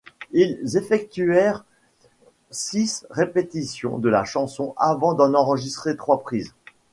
Ils 0.31 0.63
effectuèrent 0.77 1.63
six 2.49 3.05
répétitions 3.11 3.99
de 3.99 4.09
la 4.09 4.23
chanson 4.25 4.73
avant 4.77 5.13
d’en 5.13 5.35
enregistrer 5.35 5.95
trois 5.95 6.21
prises. 6.21 6.55